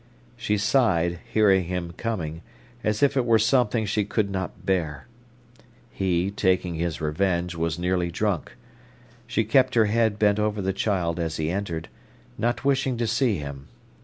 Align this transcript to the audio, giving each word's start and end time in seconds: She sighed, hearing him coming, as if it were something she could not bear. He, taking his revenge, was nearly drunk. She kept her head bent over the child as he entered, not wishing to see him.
She 0.35 0.57
sighed, 0.57 1.19
hearing 1.31 1.65
him 1.65 1.91
coming, 1.91 2.41
as 2.83 3.03
if 3.03 3.15
it 3.15 3.23
were 3.23 3.37
something 3.37 3.85
she 3.85 4.03
could 4.03 4.31
not 4.31 4.65
bear. 4.65 5.05
He, 5.91 6.31
taking 6.31 6.73
his 6.73 6.99
revenge, 6.99 7.53
was 7.53 7.77
nearly 7.77 8.09
drunk. 8.09 8.53
She 9.27 9.43
kept 9.43 9.75
her 9.75 9.85
head 9.85 10.17
bent 10.17 10.39
over 10.39 10.59
the 10.59 10.73
child 10.73 11.19
as 11.19 11.37
he 11.37 11.51
entered, 11.51 11.87
not 12.35 12.65
wishing 12.65 12.97
to 12.97 13.05
see 13.05 13.37
him. 13.37 13.67